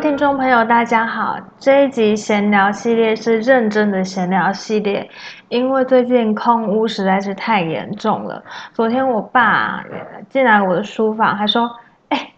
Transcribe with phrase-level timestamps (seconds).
[0.00, 1.36] 听众朋友，大家好！
[1.58, 5.06] 这一集闲聊系列是认真的闲聊系列，
[5.50, 8.42] 因为最近空屋实在是太严重了。
[8.72, 9.84] 昨天我爸
[10.30, 11.70] 进来我的书房，还说
[12.08, 12.32] ：“哎，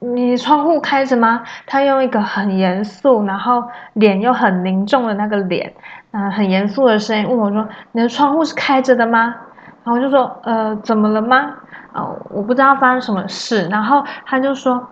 [0.00, 3.64] 你窗户开着吗？”他用一个很严肃，然后
[3.94, 5.72] 脸又很凝重的那个脸，
[6.10, 9.34] 嗯，很严肃的声音问我说：“你的窗户是开着的吗？”
[9.82, 11.54] 然后我就说：“呃，怎么了吗？”
[11.94, 13.66] 哦，我不知道发生什么事。
[13.68, 14.86] 然后他就说。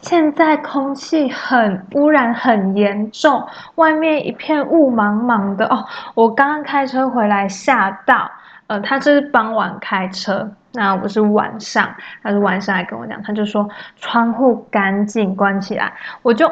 [0.00, 5.84] 现在空气很污染，很严重，外面一片雾茫茫的哦。
[6.14, 8.30] 我刚刚开车回来，吓到。
[8.68, 11.88] 呃，他这是傍晚开车，那我是晚上，
[12.22, 15.92] 他是晚上来跟我讲，他就说窗户赶紧关起来。
[16.22, 16.50] 我就，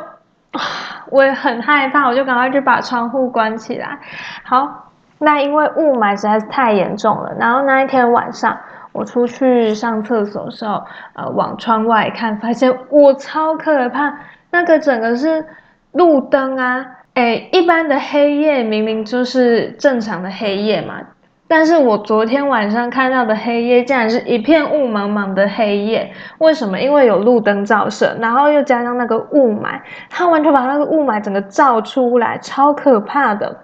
[1.11, 3.98] 我也很害怕，我就赶快去把窗户关起来。
[4.42, 8.56] 好，那因为雾霾实在是太严重了，然后那一天晚上。
[8.95, 10.80] 我出去上厕所的时候，
[11.15, 14.20] 呃，往窗外看，发现我超可怕。
[14.53, 15.45] 那个整个是
[15.91, 21.01] 路灯啊，哎，一般的黑夜明明就是正常的黑夜嘛，
[21.48, 26.12] 但是我昨天晚上看到的黑夜，竟然是一片雾茫茫的黑夜。
[26.39, 26.81] 为什么？
[26.81, 33.56] 因为有路灯照射，然后又加上那个雾霾，它完全把那个雾霾整个照出来，超可怕的。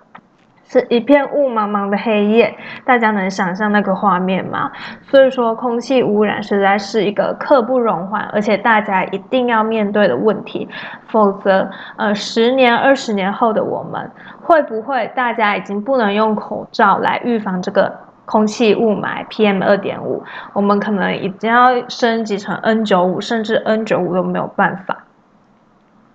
[0.72, 4.70] 是一片雾茫茫的黑夜，大家能想象那个画面吗？
[5.02, 10.68] 所以说，空气污染实在是一个刻不容缓，而且大家一定要面对的问题。
[11.08, 14.08] 否则，呃，十年、二十年后的我们，
[14.40, 17.92] 会不会大家已经不能用口罩来预防这个
[18.24, 20.22] 空气雾霾 PM 二点五？
[20.52, 24.99] 我们可能已经要升级成 N 九五，甚至 N 九五都没有办法。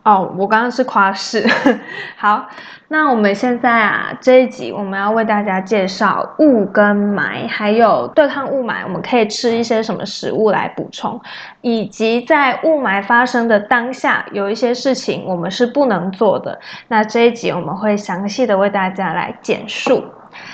[0.05, 1.43] 哦，我刚刚是夸饰。
[2.15, 2.47] 好，
[2.89, 11.19] 那我们现在啊，这一集我们要为大家介绍雾跟霾，还有对抗雾霾，我们可以吃一些什么食物来补充，
[11.61, 16.59] 以及在雾霾发生的当下，有一些事情我们是不能做的。
[16.87, 20.05] 那这一集我们会详细的为大家来简述。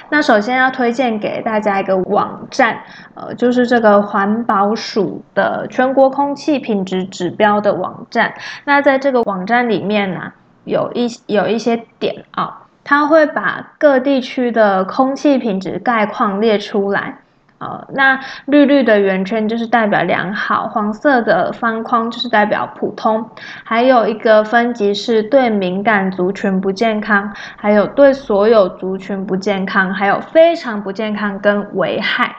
[0.09, 2.78] 那首先要推荐给大家一个网站，
[3.14, 8.34] 呃，就是这个环保署的全国空气品质指标的网站。
[8.66, 10.31] 那在这个网站里面呢，
[10.66, 17.20] 有一有一些点啊，它会把各地区的空气品质概况列出来。
[17.61, 23.29] 呃，那绿绿的圆圈就是代表良好，黄色的方框就是代表普通，
[23.63, 32.35] 还有一个分级是对敏感族群不健康，还有对所有族群不健康，还有非常不健康跟危害。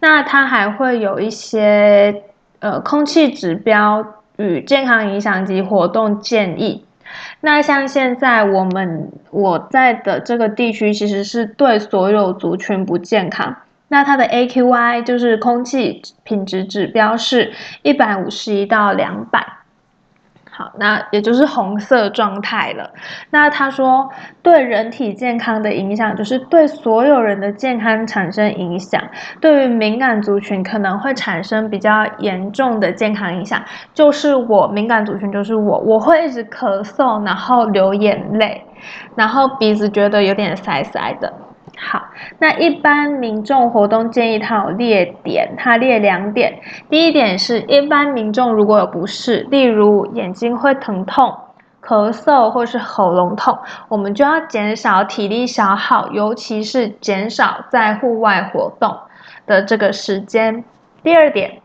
[0.00, 2.22] 那它还会有一些
[2.58, 4.04] 呃空气指标
[4.36, 6.84] 与健康影响及活动建议。
[7.40, 13.56] 那像现在我们我在的这个地区，其实是对所有族群不健康。
[13.92, 17.52] 那它的 AQI 就是空气品质指标是
[17.82, 19.44] 一百五十一到两百，
[20.48, 22.92] 好，那也就是红色状态了。
[23.30, 24.08] 那他说
[24.42, 29.02] 对人体健康的影响，就是对所有人的健康产生影响。
[29.40, 33.60] 对于敏感族群可能会产生比较严重的健康影响，
[33.92, 38.62] 就是我敏感族群就是我，我会一直咳嗽，然后流眼泪，
[39.16, 41.32] 然后鼻子觉得有点塞塞的。
[41.82, 42.08] 好，
[42.38, 46.60] 那一般民众活动建议它有列点，它列两点。
[46.90, 51.34] 第一点是一般民众如果有不适，例如眼睛会疼痛、
[51.82, 53.58] 咳嗽或是喉咙痛，
[53.88, 58.94] 我们就要减少体力消耗，尤其是减少在户外活动
[59.46, 60.62] 的这个时间。
[61.02, 61.62] 第二点。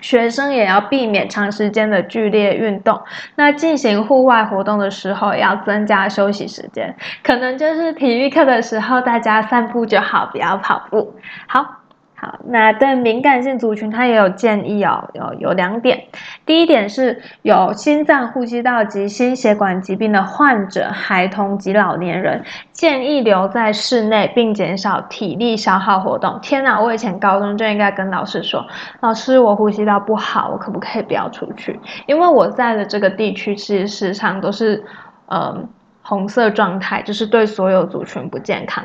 [0.00, 3.00] 学生也要避免长时间的剧烈运动。
[3.36, 11.14] 那进行户外活动的时候，要增加休息时间，可能就是体育课的时候，大家散步就好，不要跑步。
[11.46, 11.74] 好。
[12.20, 16.02] 好，那对敏感性族群，它也有建议哦，有有两点。
[16.44, 22.42] 第一点是有心脏、呼吸道及心血管疾病的患者、孩童及老年人，
[22.72, 26.36] 建议留在室内，并减少体力消耗活动。
[26.42, 28.66] 天哪，我以前高中就应该跟老师说，
[28.98, 31.78] 老师我呼吸道不好，我可不可以不要出去？
[32.06, 34.84] 因为我在的这个地区其实时常都是，
[35.28, 35.68] 嗯，
[36.02, 38.82] 红色状态，就是对所有族群不健康。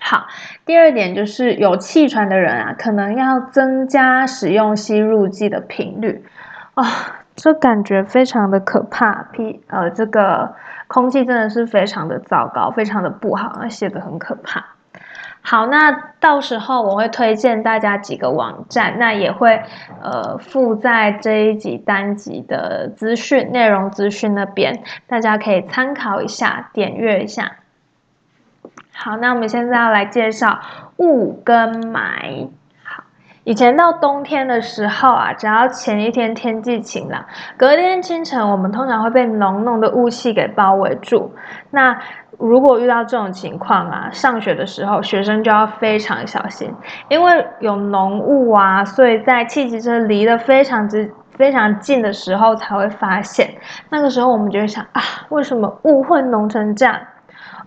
[0.00, 0.26] 好，
[0.64, 6.24] 第二点就是有气喘的人啊，可能要增加使用吸入剂的频率
[6.74, 6.84] 啊，
[7.34, 9.24] 这感觉非常的可怕。
[9.32, 10.54] P 呃，这个
[10.86, 14.64] 空气真的是非常的糟糕，非常的不好，写的很可怕。
[15.40, 15.90] 好，那
[16.20, 19.62] 到时候我会推荐大家几个网站，那也会
[20.02, 27.52] 呃附在这一集单集的资讯内容资讯那边，大家可以参考一下，点阅一下。
[29.00, 30.58] 好，那我们现在要来介绍
[30.96, 32.48] 雾跟霾。
[32.82, 33.04] 好，
[33.44, 37.24] 以前到冬天的时候啊，只要前一天天气晴朗，
[37.56, 41.32] 隔天清晨我们通常会被浓浓的雾气给包围住。
[41.70, 41.96] 那
[42.38, 46.68] 如果遇到这种情况啊，上学的时候学生就要非常小心，
[47.08, 53.48] 因为有浓雾啊，所以在气机车离得非常之非常近的时候才会发现。
[53.90, 56.98] 那个时候我们就会想啊，为什么雾会浓成这样？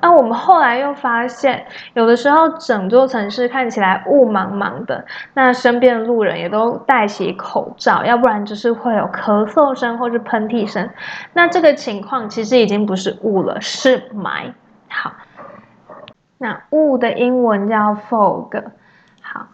[0.01, 5.05] 那我们后来又发现，有的时候整座城市看起来雾茫茫的，
[5.35, 10.89] 那身边的路人也都戴起口罩，要不然就是会有咳嗽声或是喷嚏声。
[11.33, 14.51] 那这个情况其实已经不是雾了，是霾。
[14.89, 15.13] 好，
[16.39, 18.63] 那雾的英文叫 fog。
[19.21, 19.47] 好，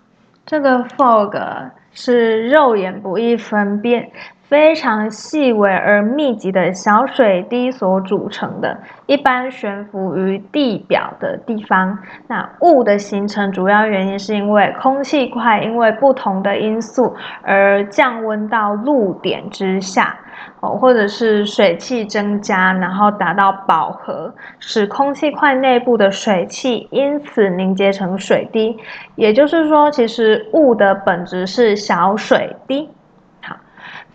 [0.46, 4.12] 这个 fog 是肉眼不易分辨。
[4.50, 12.00] 非常细微而密集的小水滴所组成的，一般悬浮于地表的地方。
[12.28, 20.18] 那雾的形成主要原因是因为空气块因为不同的因素而降温到露点之下，
[20.62, 28.78] 哦，或者是水汽增加，然后达到饱和，使空气块内部的水汽因此凝结成水滴。
[29.16, 32.90] 也就是说，其实雾的本质是小水滴。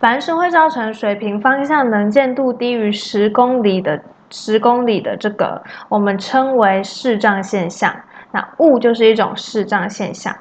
[0.03, 7.95] 凡是会造成水平方向能见度低于十公里的十公里的这个，我们称为视障现象。
[8.33, 10.35] 那雾就是一种视障现象，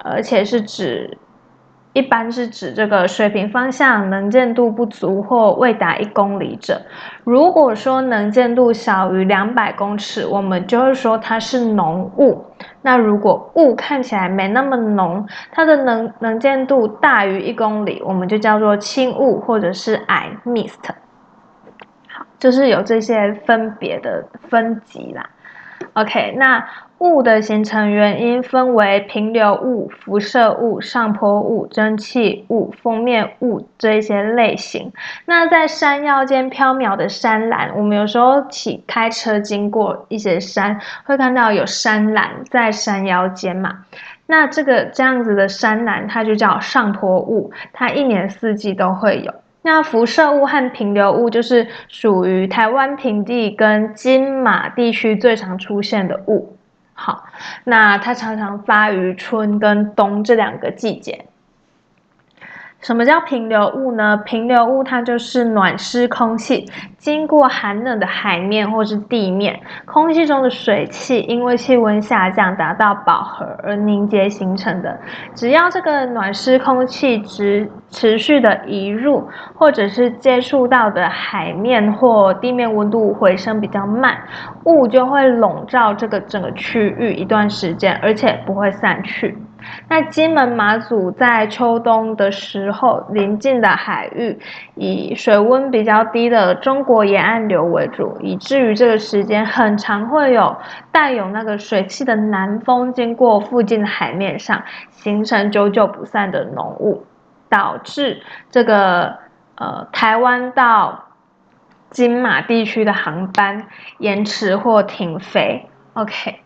[0.00, 1.16] 而且是指。
[1.94, 6.82] 一般是指这个水平方向能见度不足或未达一公里者。
[7.22, 12.44] 如果说能见度小于两百公尺，我们就会说它是浓雾。
[12.82, 20.90] 那如果雾看起来没那么浓，它的能能见度大于一公里，我们就叫做轻雾或者是矮 mist。
[22.08, 25.30] 好，就是有这些分别的分级啦。
[25.92, 26.62] OK，那。
[27.04, 34.90] 雾的形成原因分为平流雾、辐射雾、上坡雾、蒸汽雾、封面雾这一些类型。
[35.26, 43.84] 那在山腰间飘渺的山岚，我们有时候起开车经过一些山，会看到有山岚在山腰间嘛。
[44.26, 49.34] 那这个这样子的山岚，它就叫上坡雾，它一年四季都会有。
[49.60, 56.53] 那辐射雾和平流雾就是属于台湾平地跟金马地区最常出现的雾。
[56.94, 57.26] 好，
[57.64, 61.26] 那它常常发于春跟冬这两个季节。
[62.84, 64.14] 什么叫平流雾呢？
[64.26, 66.66] 平流雾它就是暖湿空气
[66.98, 75.00] 经过寒冷的海面或是地面，空气中的水汽因为气温下降达到饱和而凝结形成的。
[75.34, 84.14] 只要这个暖湿空气持持续的移入，或者是接触到的海面或地面温度回升比较慢，
[84.64, 89.38] 雾就会笼罩这个整个区域一段时间，而且不会散去。
[89.88, 94.38] 那金门马祖在秋冬的时候，临近的海域
[94.74, 100.56] 以水温比较低的中国沿岸流为主，以至于这个时间很常会有
[100.92, 107.04] 带有那个水汽的南风经过附近的海面上，形成久久不散的浓雾，
[107.48, 109.16] 导致这个
[109.56, 111.04] 呃台湾到
[111.90, 113.66] 金马地区的航班
[113.98, 115.68] 延迟或停飞。
[115.94, 116.43] OK。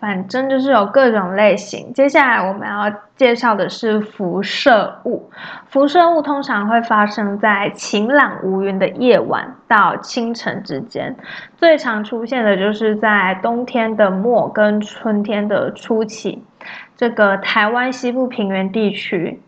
[0.00, 1.92] 反正就是有各种类型。
[1.92, 5.30] 接下来我们要介绍的是辐射雾。
[5.66, 11.14] 辐射雾通常会发生在晴朗无云的夜晚到清晨之间，
[11.58, 16.42] 最常出现的就是在冬天的末跟春天的初期，
[16.96, 19.38] 这个台湾西部平原地区，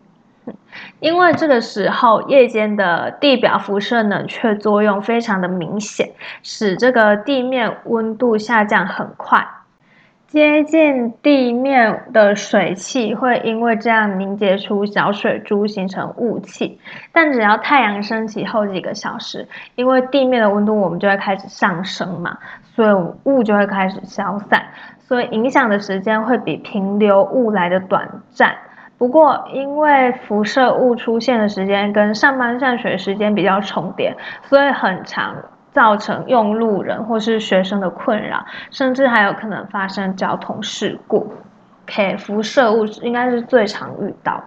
[0.99, 6.11] 因为这个时候夜间的地表辐射冷却作用非常的明显，
[6.43, 9.43] 使这个地面温度下降很快。
[10.33, 16.79] 接近地面的水汽会因为这样凝结出小水珠，形成雾气。
[17.11, 24.65] 但只要太阳升起后几个小时，因为地面的温度我们就会开始上升嘛，所以雾就会开始消散，
[25.01, 28.55] 所以影响的时间会比平流雾来的短暂。
[28.97, 35.35] 不过，因为辐射雾出现的时间跟上班上学时间比较重叠，所以很长。
[35.73, 41.33] 造成用路人或是学生的困扰，甚至还有可能发生交通事故。
[41.85, 44.41] OK，辐射物应该是最常遇到。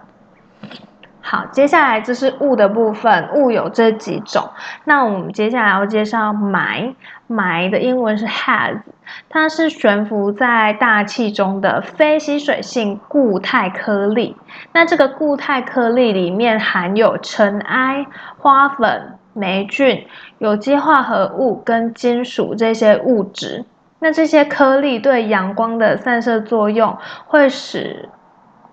[1.21, 4.49] 好，接下来这是雾的部分，雾有这几种。
[4.85, 6.95] 那我们接下来要介绍霾，
[7.29, 8.79] 霾的英文是 haze，
[9.27, 14.37] 它是悬浮在大气中的非吸水性固态颗粒。
[14.71, 18.07] 那这个固态颗粒里面含有尘埃、
[18.37, 19.19] 花粉。
[19.37, 20.07] 霉菌、
[20.39, 23.63] 有机化合物跟金属这些物质，
[23.99, 28.09] 那这些颗粒对阳光的散射作用会使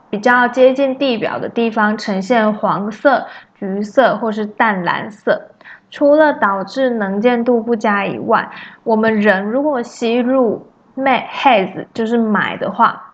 [0.09, 5.51] 比较接近地表的地方呈现黄色、橘色或是淡蓝色。
[5.91, 8.51] 除了导致能见度不佳以外，
[8.83, 10.67] 我们人如果吸入
[10.97, 13.13] m a t haze 就是霾的话，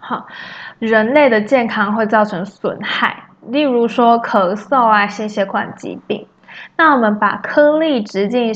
[0.00, 0.26] 好，
[0.80, 6.26] 人类的健康会造成损害，例如说咳嗽啊、心血管疾病。
[6.76, 8.52] 那我们把颗粒直径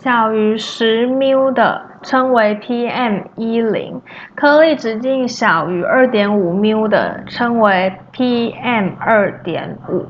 [0.00, 4.00] 小于十缪的称为 PM 一零，
[4.36, 10.06] 颗粒直径小于二点五缪的称为 PM 二点五。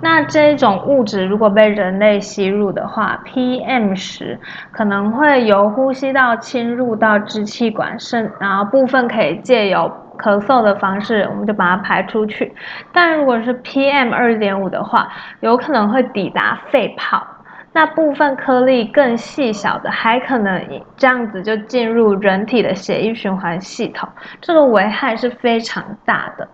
[0.00, 4.38] 那这种物质如果被人类吸入的话，PM 十
[4.72, 12.54] 可能会由呼吸道侵入到支气管，甚然后部分可以借由咳嗽的方式，我们就把它排出去。
[12.92, 15.08] 但如果是 PM 二点五的话，
[15.40, 17.26] 有可能会抵达肺泡。
[17.72, 24.08] 那部分颗粒更细小的，还可能这样子就进入人体的血液循环系统，
[24.40, 26.48] 这个危害是非常大的。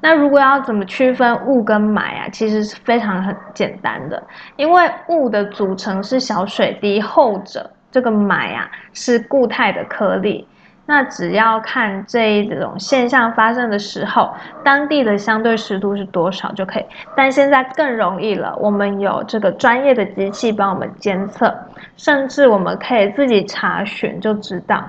[0.00, 2.28] 那如果要怎么区分雾跟霾啊？
[2.30, 4.22] 其实是非常很简单的，
[4.56, 10.46] 因为雾的组成是小水滴，后者这个霾啊是固态的颗粒。
[10.90, 14.32] 那只要看这一种现象发生的时候，
[14.64, 16.84] 当地的相对湿度是多少就可以。
[17.14, 21.54] 但现在更容易了，我们有这个专业的机器帮我们监测，
[21.98, 24.82] 甚至我们可以自己查询就知道。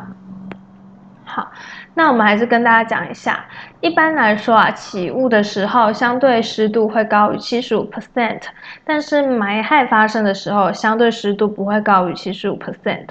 [1.26, 1.52] 好，
[1.94, 3.44] 那我们还是跟大家讲一下，
[3.82, 8.44] 一般来说啊，起雾的时候相对湿度会高于七十五 percent，
[8.86, 13.08] 但是霾害发生的时候，相对湿度不会高于七十五 percent。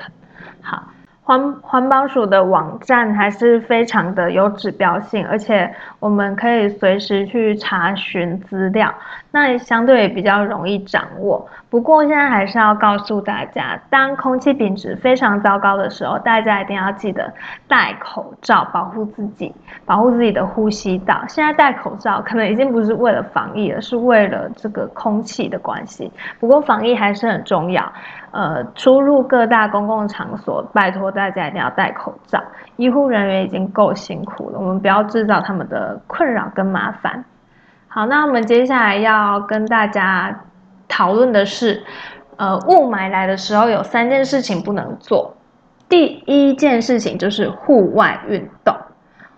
[0.63, 0.85] 好。
[1.29, 5.71] 环环保署的网站还是非常的有指标性，而且
[6.01, 8.95] 我们可以随时去查询资料，
[9.31, 11.47] 那也相对比较容易掌握。
[11.71, 17.31] 不过现在还是要告诉大家，当空气品质非常糟糕的时候，大家一定要记得
[17.67, 19.55] 戴口罩，保护自己，
[19.85, 21.23] 保护自己的呼吸道。
[21.29, 26.11] 现在戴口罩可能已经不是为了防疫了，是为了这个空气的关系。
[26.41, 27.93] 不过防疫还是很重要。
[28.31, 32.43] 呃，出入各大公共场所，拜托大家一定要戴口罩。
[32.77, 37.25] 医护人员已经够辛苦了，我们不要制造他们的困扰跟麻烦。
[37.99, 40.45] 好，那我们接下来要跟大家
[40.87, 41.83] 讨论的是，
[42.37, 45.35] 呃，雾霾来的时候有三件事情不能做。
[45.89, 48.73] 第一件事情就是户外运动，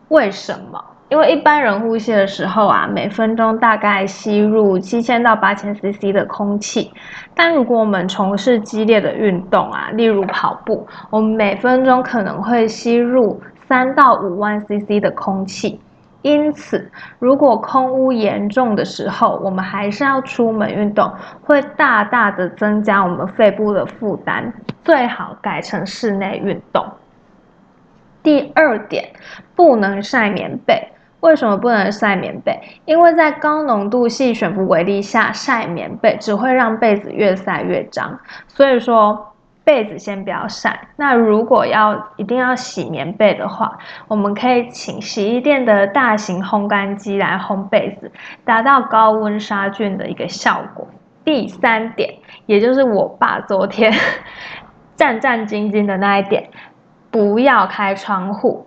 [0.08, 0.84] 为什么？
[1.08, 6.92] 因为一般人呼吸的时候啊，每分钟大概吸入七千到八千 CC 的空气，
[7.34, 15.80] 但如果我们从事激烈的运动啊，例如跑步，我们每分钟可能会吸入三到五万 CC 的空气。
[16.22, 21.10] 因此，如果空污严重的时候，我们还是要出门运动，
[21.42, 24.52] 会大大的增加我们肺部的负担，
[24.84, 26.84] 最好改成室内运动。
[28.22, 29.08] 第二点，
[29.56, 30.86] 不能晒棉被。
[31.20, 32.58] 为什么不能晒棉被？
[32.86, 38.18] 因为在高浓度细悬浮微粒下晒棉被，只会让被子越晒越脏。
[38.48, 39.29] 所以说，
[39.70, 40.88] 被子先不要晒。
[40.96, 48.10] 那如果要一定要洗棉被的话，我们可以请洗衣店的大型烘干机来烘被子，
[48.44, 50.88] 达到高温杀菌的一个效果。
[51.24, 52.12] 第三点，
[52.46, 53.92] 也就是我爸昨天
[54.96, 56.50] 战战兢兢的那一点，
[57.12, 58.66] 不要开窗户。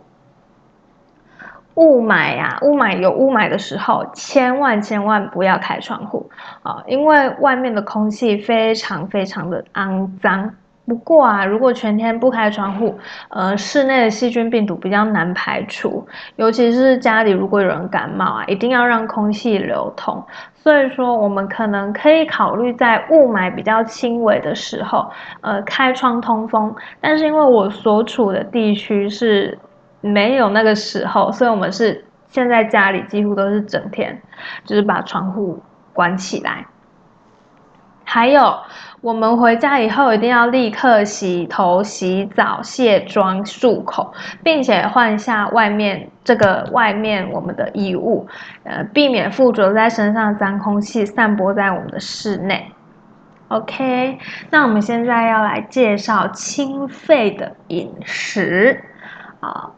[1.76, 6.30] 雾霾呀，雾霾有雾霾的时候，千万千万不要开窗户
[6.62, 10.56] 啊，因为外面的空气非常非常的肮脏。
[10.86, 12.98] 不过啊，如果全天不开窗户，
[13.30, 20.24] 呃，室内的细菌病毒比较难排除，尤其是家里如果有人感冒啊，一定要让空气流通。
[20.56, 25.10] 所以说，我们可能可以考虑在雾霾比较轻微的时候，
[25.42, 26.74] 呃，开窗通风。
[27.02, 29.58] 但是因为我所处的地区是。
[30.06, 34.22] 没有那个时候，所以我们是现在家里几乎都是整天，
[34.66, 35.58] 就是把窗户
[35.94, 36.66] 关起来。
[38.04, 38.58] 还有，
[39.02, 48.28] 我们回家以后一定要立刻洗头、洗澡、卸妆、漱口，并且换下外面这个外面我们的衣物，
[48.64, 52.72] 呃，避免附着在身上脏空气散播在我们的室内。
[53.50, 54.18] OK，
[54.50, 58.84] 那我们现在要来介绍清肺的饮食
[59.40, 59.70] 啊。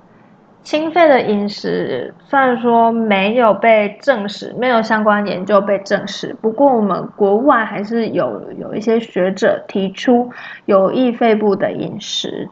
[0.65, 10.31] 清肺的饮食虽然说没有被证实，没有相关研究被证实，不过我们国外还是有有一些学者提出
[10.65, 12.50] 有益肺部的饮食。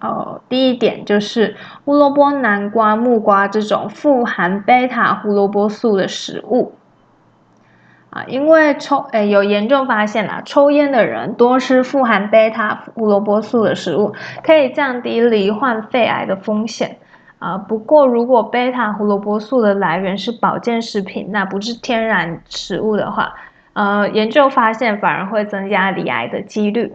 [0.00, 1.54] 哦，第一点就是
[1.84, 6.72] 胡萝卜、南瓜、木瓜这种富含贝塔胡萝卜素的食物。
[8.08, 16.96] 啊，因为抽诶有研究发现啦，抽烟的人多吃富含贝塔胡萝卜素的食物，可以降低罹患肺癌的风险。
[17.38, 23.32] 啊，不过如果贝塔胡萝卜素的来源是保健食品，那不是天然食物的话，
[23.74, 26.92] 呃，研究发现反而会增加罹癌的几率。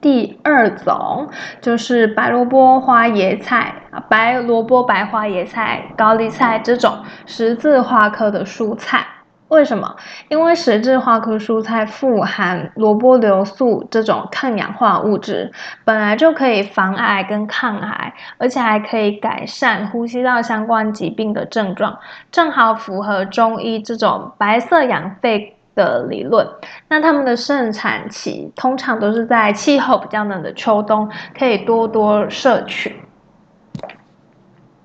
[0.00, 1.28] 第二种
[1.60, 3.74] 就是白萝卜、花椰菜，
[4.08, 9.04] 白萝卜、白花椰菜、高丽菜这种十字花科的蔬菜。
[9.48, 9.94] 为什么？
[10.28, 15.52] 因为十字花科蔬菜富含萝卜硫素这种抗氧化物质，
[15.84, 21.96] 本来就可以防癌跟抗癌，而且还可以改善呼吸道相关疾病的症状，
[22.32, 26.44] 正好符合中医这种白色养肺的理论。
[26.88, 33.00] 那它们的盛产期通常都是在气候比较冷的秋冬，可以多多摄取。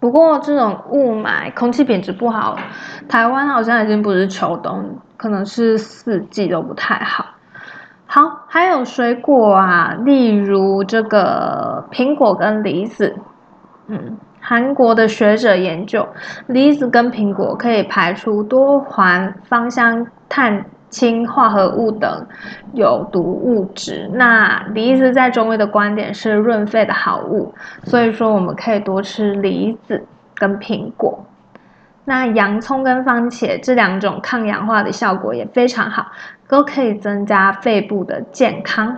[0.01, 2.57] 不过这种雾霾、空气品质不好，
[3.07, 7.23] 台湾好像已经不是秋冬，可能是四季都不太好。
[8.07, 13.15] 好，还有水果啊，例如这个苹果跟梨子。
[13.87, 16.07] 嗯，韩国的学者研究，
[16.47, 20.65] 梨子跟苹果可以排出多环芳香碳。
[20.91, 22.27] 氢化合物等
[22.73, 24.07] 有毒物质。
[24.13, 27.51] 那梨子在中医的观点是润肺的好物，
[27.85, 30.05] 所以说我们可以多吃梨子
[30.35, 31.25] 跟苹果。
[32.05, 36.11] 那洋葱跟番茄这两种抗氧化的效果也非常好，
[36.47, 38.97] 都可以增加肺部的健康。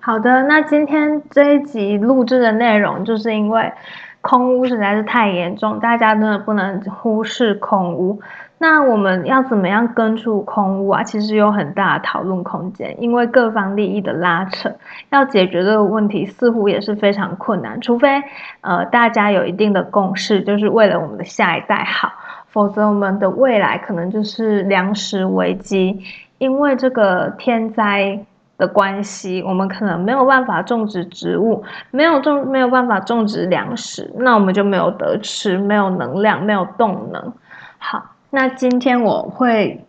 [0.00, 3.72] 好的，那今天这一集录制的内容，就是因为
[4.20, 8.20] 空污实在是太严重，大家真的不能忽视空污。
[8.62, 11.02] 那我们要怎么样根除空屋啊？
[11.02, 14.72] 其实有很大的讨论空间，因为各方利益的拉扯，
[15.10, 17.80] 要解决这个问题似乎也是非常困难。
[17.80, 18.22] 除非
[18.60, 22.12] 呃大家有一定的共识，就是为了我们的下一代好，
[22.46, 26.00] 否则我们的未来可能就是粮食危机。
[26.38, 28.16] 因为这个天灾
[28.58, 37.32] 的关系，我们可能没有办法种植植物，没有种没有办法种植粮食，那我们就没有得吃，没有能量，没有动能。
[37.78, 38.11] 好。
[38.34, 39.84] 那今天我会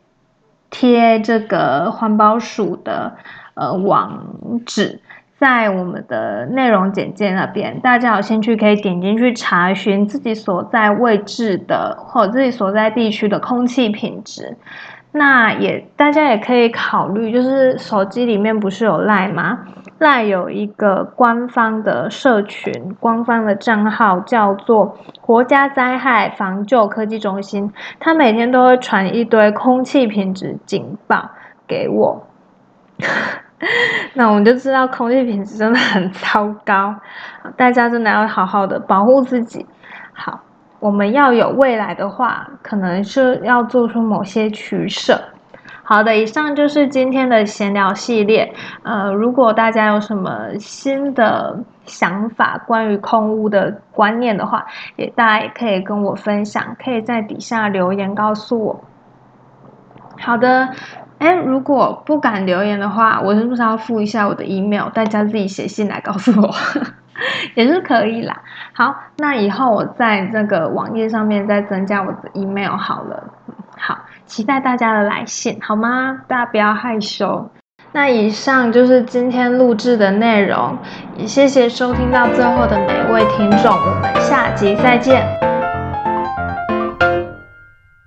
[0.69, 3.13] 贴这个环保署的
[3.53, 4.21] 呃网
[4.65, 4.99] 址
[5.37, 14.57] 在我们的内容简介那边，大家有兴趣可以点进去查询自己所在位置的或自己所在地区的空气品质。
[15.13, 19.59] 那也大家也可以考虑，就是手机里面不是有赖吗？
[19.99, 31.29] 赖有一个官方的社群，官方的账号叫做国家灾害防救科技中心，他每天都会传一堆空气品质警报
[31.65, 32.27] 给我，
[34.15, 36.93] 那我们就知道空气品质真的很糟糕，
[37.55, 39.65] 大家真的要好好的保护自己。
[40.11, 40.41] 好，
[40.79, 45.21] 我们要有未来的话，可能是要做出某些取舍。
[45.85, 48.53] 好的，以上就是今天的闲聊系列。
[48.83, 54.65] 呃，如果大家有什么新的想法，关于空屋的观念的话，
[54.95, 58.81] 也大家也可以跟我分享，可以在底下留言告诉我。
[60.21, 60.69] 好的，
[61.19, 64.87] 哎，如果不敢留言的话，我是不是要附一下我的 email？
[64.89, 66.49] 大家自己写信来告诉我，
[67.55, 68.41] 也是可以啦。
[68.71, 73.21] 好，那以后我在这个网页上面再增加我的 email 好了。
[73.77, 73.97] 好。
[74.25, 76.21] 期待大家的来信，好吗？
[76.27, 77.49] 大家不要害羞。
[77.91, 80.75] 那以上就是今天录制的内容，
[81.15, 85.52] 也谢谢收听到最后的每一位听众，我们下集再见。